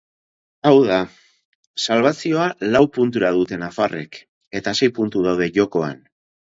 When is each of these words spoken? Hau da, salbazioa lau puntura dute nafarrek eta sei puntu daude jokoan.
Hau 0.69 0.79
da, 0.91 0.97
salbazioa 1.83 2.49
lau 2.73 2.83
puntura 2.99 3.33
dute 3.39 3.63
nafarrek 3.67 4.23
eta 4.63 4.79
sei 4.83 4.95
puntu 4.99 5.27
daude 5.31 5.55
jokoan. 5.63 6.07